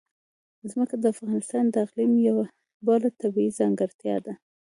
ځمکه 0.71 0.95
د 0.99 1.05
افغانستان 1.13 1.63
د 1.69 1.75
اقلیم 1.85 2.11
یوه 2.27 2.45
بله 2.87 3.07
طبیعي 3.21 3.51
ځانګړتیا 3.59 4.15
ده. 4.25 4.33